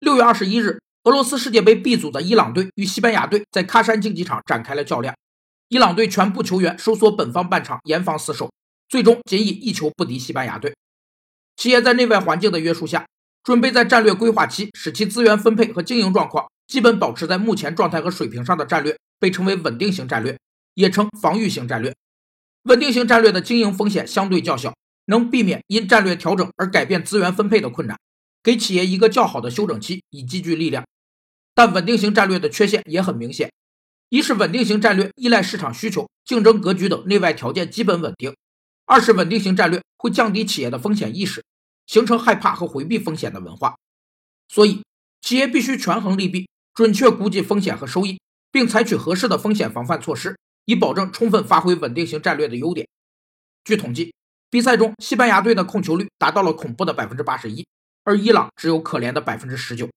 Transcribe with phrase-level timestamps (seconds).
[0.00, 5.14] 六月二十一日，俄罗斯世界杯 B 组的伊朗队与西班牙队在喀山竞技场展开了较量。
[5.68, 8.52] 伊朗队全部球员收缩本方半场，严防死守，
[8.90, 10.74] 最终仅以一球不敌西班牙队。
[11.56, 13.06] 企业在内外环境的约束下，
[13.42, 20.38] 准备在战略规划期使其资源分配和经营状况基本保持在目前状态和水平上的战略，被称为稳定型战略，
[20.74, 21.94] 也称防御型战略。
[22.64, 24.74] 稳定型战略的经营风险相对较小，
[25.06, 27.96] 能避免因战略调整而改变资源分配的困难。
[28.46, 30.86] 给企业一个较好的休整期，以积聚力量。
[31.52, 33.52] 但稳定型战略的缺陷也很明显：
[34.08, 38.30] 一是稳定型战略依赖市场需求、竞争格局等内外条件基本稳定；
[38.84, 41.42] 二是稳定型战略会降低企业的风险意识，
[41.88, 43.74] 形成害怕和回避风险的文化。
[44.48, 44.84] 所以，
[45.22, 48.20] 企业必须权衡利弊，准确估计风险和收益，
[48.52, 52.86] 并采取合适的风险防范措施，以保证充分发挥稳定型战略的优点。
[53.64, 54.14] 据统计，
[54.48, 57.66] 比赛中西班牙队的控球率达到了恐怖的百分之八十一。
[58.06, 59.88] 而伊朗只有可怜的百分之十九。